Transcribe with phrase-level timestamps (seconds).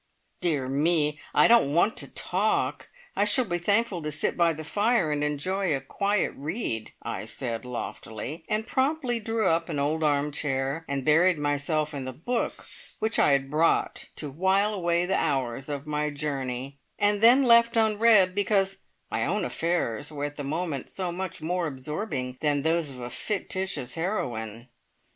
[0.39, 1.19] "Dear me!
[1.31, 2.89] I don't want to talk!
[3.15, 7.25] I shall be thankful to sit by the fire and enjoy a quiet read," I
[7.25, 12.11] said loftily, and promptly drew up an old arm chair, and buried myself in the
[12.13, 12.65] book
[12.97, 17.77] which I had bought to while away the hours of my journey, and then left
[17.77, 18.77] unread, because
[19.11, 23.11] my own affairs were at the moment so much more absorbing than those of a
[23.11, 24.67] fictitious heroine.